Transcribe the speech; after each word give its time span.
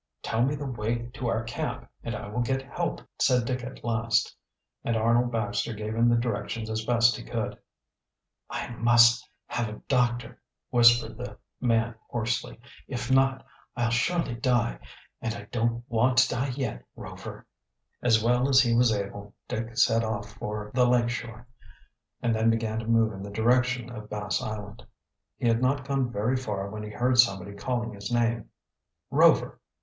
"Tell 0.23 0.41
me 0.41 0.55
the 0.55 0.65
way 0.65 1.11
to 1.13 1.27
our 1.27 1.43
camp 1.43 1.87
and 2.03 2.15
I 2.15 2.27
will 2.27 2.41
get 2.41 2.63
help," 2.63 3.01
said 3.19 3.45
Dick 3.45 3.63
at 3.63 3.83
last. 3.83 4.35
And 4.83 4.97
Arnold 4.97 5.31
Baxter 5.31 5.75
gave 5.75 5.93
him 5.93 6.09
the 6.09 6.15
directions 6.15 6.71
as 6.71 6.83
best 6.83 7.15
he 7.15 7.23
could. 7.23 7.55
"I 8.49 8.69
must 8.69 9.29
have 9.45 9.69
a 9.69 9.79
doctor," 9.87 10.41
whispered 10.71 11.17
the 11.17 11.37
man 11.59 11.93
hoarsely. 12.09 12.59
"If 12.87 13.11
not, 13.11 13.45
I'll 13.77 13.91
surely 13.91 14.33
die. 14.33 14.79
And 15.21 15.35
I 15.35 15.43
don't 15.51 15.83
want 15.87 16.17
to 16.17 16.29
die 16.29 16.49
yet, 16.55 16.83
Rover!" 16.95 17.45
As 18.01 18.23
well 18.23 18.49
as 18.49 18.59
he 18.59 18.73
was 18.73 18.91
able, 18.91 19.35
Dick 19.47 19.77
set 19.77 20.03
off 20.03 20.31
for 20.31 20.71
the 20.73 20.87
lake 20.87 21.09
shore 21.11 21.47
and 22.23 22.33
then 22.33 22.49
began 22.49 22.79
to 22.79 22.87
move 22.87 23.13
in 23.13 23.21
the 23.21 23.29
direction 23.29 23.91
of 23.91 24.09
Bass 24.09 24.41
Island. 24.41 24.83
He 25.37 25.47
had 25.47 25.61
not 25.61 25.85
gone 25.87 26.11
very 26.11 26.37
far 26.37 26.71
when 26.71 26.81
he 26.81 26.89
heard 26.89 27.19
somebody 27.19 27.53
calling 27.53 27.93
his 27.93 28.11
name. 28.11 28.49
"Rover! 29.11 29.59